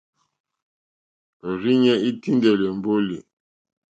[1.47, 3.17] Òrzìɲɛ́ î tíndɛ̀lɛ̀ èmbólì.